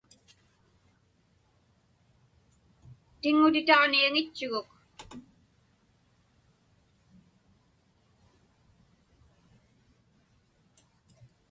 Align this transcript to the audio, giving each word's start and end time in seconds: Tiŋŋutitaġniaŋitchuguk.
Tiŋŋutitaġniaŋitchuguk. 3.19 4.69